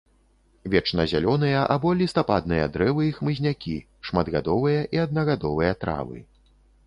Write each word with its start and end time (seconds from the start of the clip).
Вечназялёныя 0.75 1.59
або 1.75 1.91
лістападныя 1.99 2.65
дрэвы 2.77 3.03
і 3.09 3.13
хмызнякі, 3.19 3.75
шматгадовыя 4.09 4.81
і 4.97 5.03
аднагадовыя 5.05 5.71
травы. 5.85 6.17